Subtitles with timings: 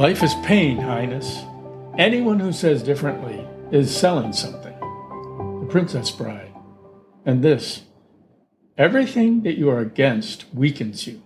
[0.00, 1.44] Life is pain, Highness.
[1.98, 4.72] Anyone who says differently is selling something.
[4.80, 6.54] The Princess Bride.
[7.26, 7.82] And this
[8.78, 11.22] everything that you are against weakens you,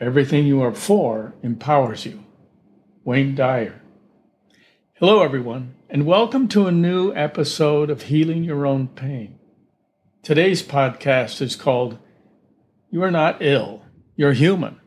[0.00, 2.24] everything you are for empowers you.
[3.04, 3.80] Wayne Dyer.
[4.94, 9.38] Hello, everyone, and welcome to a new episode of Healing Your Own Pain.
[10.24, 11.98] Today's podcast is called
[12.90, 13.84] You Are Not Ill,
[14.16, 14.80] You're Human.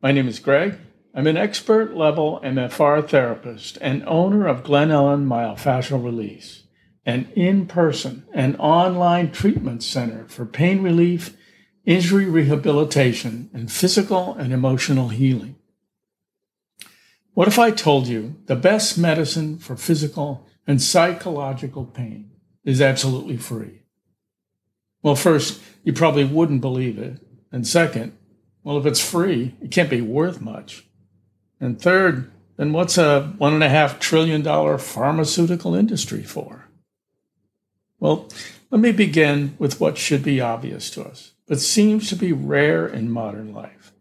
[0.00, 0.78] My name is Greg.
[1.14, 6.62] I'm an expert level MFR therapist and owner of Glen Ellen Myofascial Release,
[7.04, 11.36] an in person and online treatment center for pain relief,
[11.84, 15.56] injury rehabilitation, and physical and emotional healing.
[17.34, 22.30] What if I told you the best medicine for physical and psychological pain
[22.64, 23.82] is absolutely free?
[25.02, 27.20] Well, first, you probably wouldn't believe it.
[27.50, 28.16] And second,
[28.62, 30.86] well, if it's free, it can't be worth much.
[31.62, 36.66] And third, then what's a one and a half trillion dollar pharmaceutical industry for?
[38.00, 38.28] Well,
[38.72, 42.88] let me begin with what should be obvious to us, but seems to be rare
[42.88, 43.92] in modern life.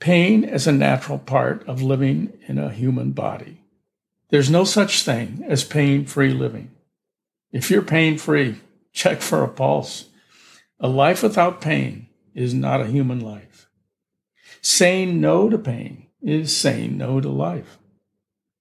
[0.00, 3.60] Pain is a natural part of living in a human body.
[4.30, 6.72] There's no such thing as pain free living.
[7.52, 8.56] If you're pain free,
[8.92, 10.06] check for a pulse.
[10.80, 13.68] A life without pain is not a human life.
[14.60, 17.78] Saying no to pain is saying no to life.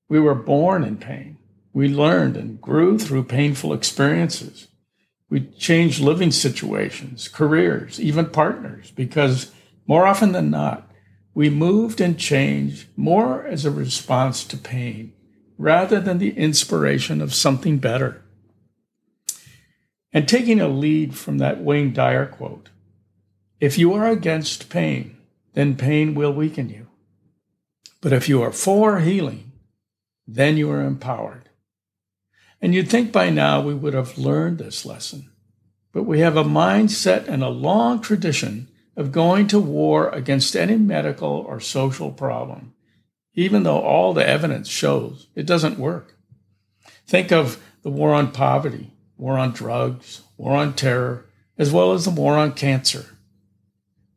[0.09, 1.37] We were born in pain.
[1.73, 4.67] We learned and grew through painful experiences.
[5.29, 9.51] We changed living situations, careers, even partners, because
[9.87, 10.91] more often than not,
[11.33, 15.13] we moved and changed more as a response to pain
[15.57, 18.21] rather than the inspiration of something better.
[20.11, 22.69] And taking a lead from that Wayne Dyer quote
[23.59, 25.17] if you are against pain,
[25.53, 26.82] then pain will weaken you.
[28.03, 29.53] But if you are for healing,
[30.27, 31.47] then you are empowered.
[32.61, 35.31] And you'd think by now we would have learned this lesson.
[35.93, 40.75] But we have a mindset and a long tradition of going to war against any
[40.75, 42.73] medical or social problem,
[43.35, 46.17] even though all the evidence shows it doesn't work.
[47.07, 52.03] Think of the war on poverty, war on drugs, war on terror, as well as
[52.03, 53.17] the war on cancer.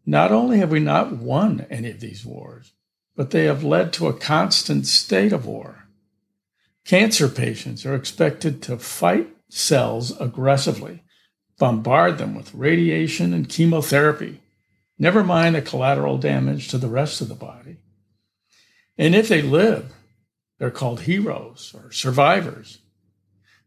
[0.04, 2.72] Not only have we not won any of these wars,
[3.16, 5.88] but they have led to a constant state of war.
[6.84, 11.02] Cancer patients are expected to fight cells aggressively,
[11.58, 14.40] bombard them with radiation and chemotherapy,
[14.98, 17.78] never mind the collateral damage to the rest of the body.
[18.98, 19.92] And if they live,
[20.58, 22.78] they're called heroes or survivors.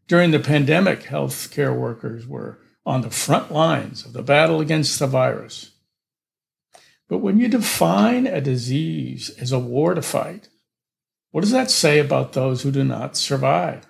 [0.08, 5.06] During the pandemic, healthcare workers were on the front lines of the battle against the
[5.06, 5.70] virus.
[7.10, 10.48] But when you define a disease as a war to fight,
[11.32, 13.84] what does that say about those who do not survive?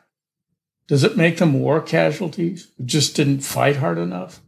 [0.88, 4.41] Does it make them war casualties who just didn't fight hard enough?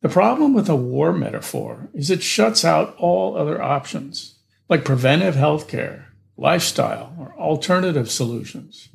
[0.00, 5.34] The problem with a war metaphor is it shuts out all other options, like preventive
[5.34, 8.90] health care, lifestyle, or alternative solutions.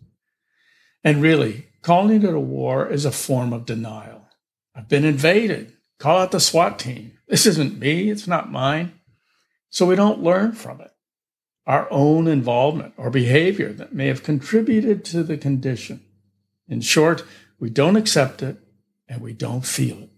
[1.03, 4.29] And really, calling it a war is a form of denial.
[4.73, 5.73] I've been invaded.
[5.99, 7.11] Call out the SWAT team.
[7.27, 8.93] This isn't me, it's not mine.
[9.69, 10.91] So we don't learn from it.
[11.67, 16.03] Our own involvement or behavior that may have contributed to the condition.
[16.67, 17.23] In short,
[17.59, 18.57] we don't accept it
[19.07, 20.09] and we don't feel it.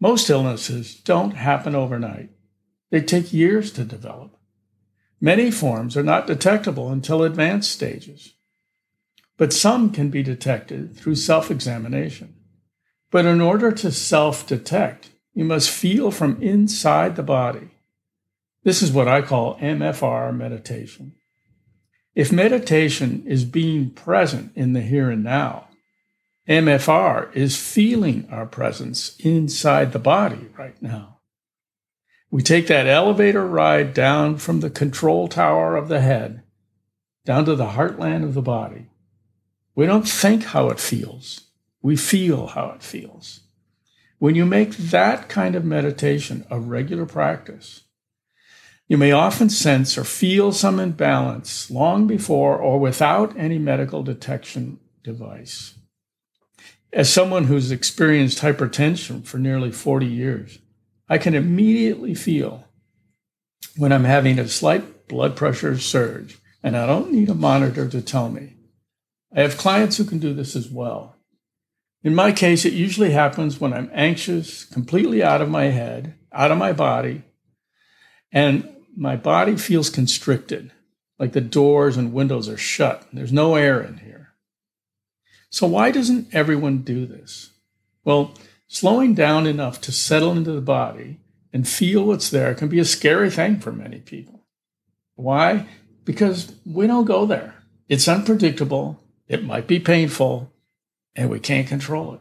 [0.00, 2.30] Most illnesses don't happen overnight.
[2.90, 4.36] They take years to develop.
[5.20, 8.34] Many forms are not detectable until advanced stages,
[9.36, 12.34] but some can be detected through self examination.
[13.10, 17.70] But in order to self detect, you must feel from inside the body.
[18.64, 21.14] This is what I call MFR meditation.
[22.14, 25.68] If meditation is being present in the here and now,
[26.48, 31.18] MFR is feeling our presence inside the body right now.
[32.30, 36.42] We take that elevator ride down from the control tower of the head
[37.24, 38.86] down to the heartland of the body.
[39.74, 41.47] We don't think how it feels,
[41.82, 43.40] we feel how it feels.
[44.18, 47.82] When you make that kind of meditation a regular practice,
[48.88, 54.80] you may often sense or feel some imbalance long before or without any medical detection
[55.04, 55.74] device.
[56.92, 60.58] As someone who's experienced hypertension for nearly 40 years,
[61.08, 62.64] I can immediately feel
[63.76, 68.02] when I'm having a slight blood pressure surge, and I don't need a monitor to
[68.02, 68.54] tell me.
[69.34, 71.17] I have clients who can do this as well.
[72.02, 76.52] In my case, it usually happens when I'm anxious, completely out of my head, out
[76.52, 77.22] of my body,
[78.30, 80.72] and my body feels constricted,
[81.18, 83.06] like the doors and windows are shut.
[83.12, 84.34] There's no air in here.
[85.50, 87.50] So, why doesn't everyone do this?
[88.04, 88.34] Well,
[88.68, 91.18] slowing down enough to settle into the body
[91.52, 94.44] and feel what's there can be a scary thing for many people.
[95.14, 95.66] Why?
[96.04, 97.54] Because we don't go there.
[97.88, 100.52] It's unpredictable, it might be painful,
[101.18, 102.20] and we can't control it.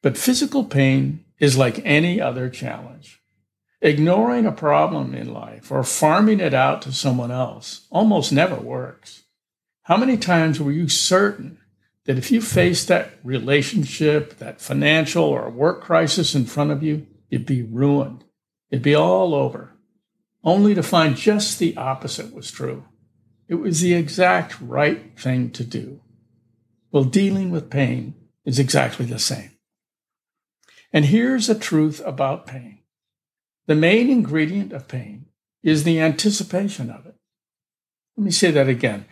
[0.00, 3.20] But physical pain is like any other challenge.
[3.82, 9.24] Ignoring a problem in life or farming it out to someone else almost never works.
[9.82, 11.58] How many times were you certain
[12.06, 17.06] that if you faced that relationship, that financial or work crisis in front of you,
[17.28, 18.24] you'd be ruined?
[18.70, 19.74] It'd be all over,
[20.42, 22.86] only to find just the opposite was true.
[23.46, 26.00] It was the exact right thing to do.
[26.90, 28.14] Well, dealing with pain
[28.44, 29.52] is exactly the same.
[30.92, 32.80] And here's a truth about pain
[33.66, 35.26] the main ingredient of pain
[35.62, 37.14] is the anticipation of it.
[38.16, 39.04] Let me say that again.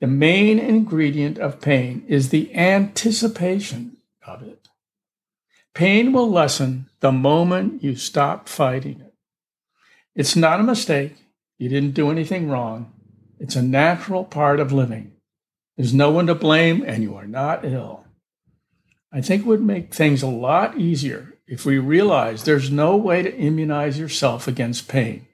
[0.00, 4.68] The main ingredient of pain is the anticipation of it.
[5.74, 9.14] Pain will lessen the moment you stop fighting it.
[10.16, 11.14] It's not a mistake.
[11.56, 12.92] You didn't do anything wrong.
[13.38, 15.11] It's a natural part of living.
[15.76, 18.04] There's no one to blame, and you are not ill.
[19.12, 23.22] I think it would make things a lot easier if we realize there's no way
[23.22, 25.26] to immunize yourself against pain.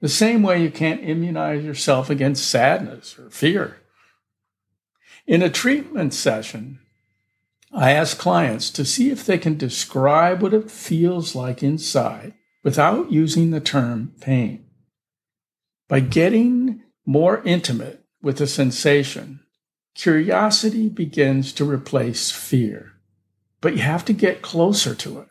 [0.00, 3.78] The same way you can't immunize yourself against sadness or fear.
[5.26, 6.78] In a treatment session,
[7.72, 13.10] I ask clients to see if they can describe what it feels like inside without
[13.10, 14.66] using the term pain.
[15.88, 19.40] By getting more intimate with the sensation,
[19.96, 22.96] curiosity begins to replace fear
[23.66, 25.28] but you have to get closer to it.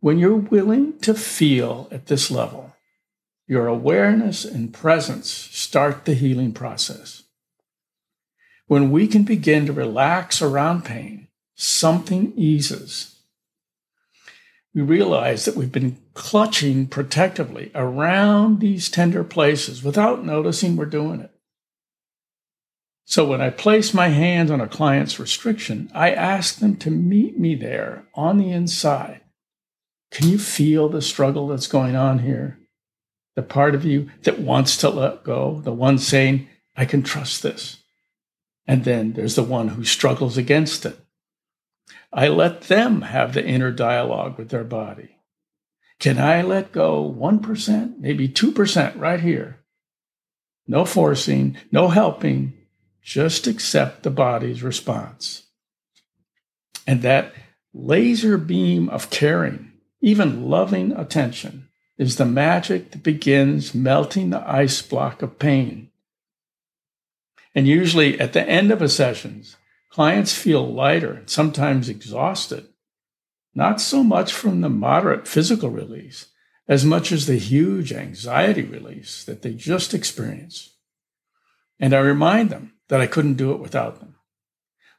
[0.00, 2.76] When you're willing to feel at this level,
[3.46, 7.22] your awareness and presence start the healing process.
[8.66, 13.20] When we can begin to relax around pain, something eases.
[14.74, 21.20] We realize that we've been clutching protectively around these tender places without noticing we're doing
[21.20, 21.31] it.
[23.04, 27.38] So when I place my hands on a client's restriction, I ask them to meet
[27.38, 29.20] me there on the inside.
[30.10, 32.58] Can you feel the struggle that's going on here?
[33.34, 37.42] The part of you that wants to let go, the one saying, I can trust
[37.42, 37.78] this.
[38.66, 40.98] And then there's the one who struggles against it.
[42.12, 45.16] I let them have the inner dialogue with their body.
[45.98, 49.60] Can I let go 1%, maybe 2% right here?
[50.66, 52.52] No forcing, no helping,
[53.02, 55.44] just accept the body's response.
[56.86, 57.32] And that
[57.74, 61.68] laser beam of caring, even loving attention,
[61.98, 65.90] is the magic that begins melting the ice block of pain.
[67.54, 69.44] And usually at the end of a session,
[69.90, 72.68] clients feel lighter and sometimes exhausted,
[73.54, 76.26] not so much from the moderate physical release
[76.68, 80.70] as much as the huge anxiety release that they just experienced.
[81.78, 84.16] And I remind them that I couldn't do it without them.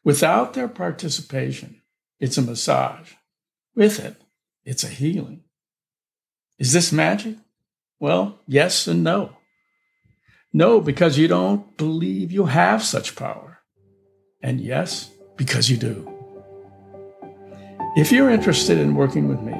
[0.04, 1.82] Without their participation,
[2.20, 3.14] it's a massage.
[3.76, 4.22] With it,
[4.66, 5.44] it's a healing.
[6.60, 7.38] Is this magic?
[8.00, 9.38] Well, yes and no.
[10.52, 13.60] No, because you don't believe you have such power.
[14.42, 16.10] And yes, because you do.
[17.96, 19.54] If you're interested in working with me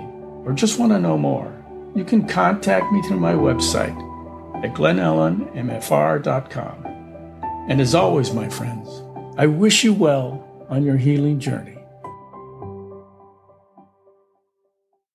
[0.46, 1.52] or just want to know more,
[1.96, 3.96] you can contact me through my website
[4.64, 6.93] at glennellenmfr.com.
[7.70, 9.04] And as always, my friends,
[9.38, 11.73] I wish you well on your healing journey.